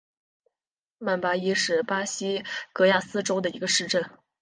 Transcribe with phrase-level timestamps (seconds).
[0.97, 4.09] 曼巴伊是巴西戈亚斯州的一个市镇。